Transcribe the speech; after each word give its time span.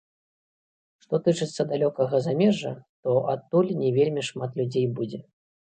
Што 1.03 1.15
тычыцца 1.27 1.61
далёкага 1.73 2.23
замежжа, 2.29 2.73
то 3.05 3.09
адтуль 3.35 3.71
не 3.85 3.89
вельмі 4.01 4.21
шмат 4.31 4.51
людзей 4.63 4.91
будзе. 5.01 5.19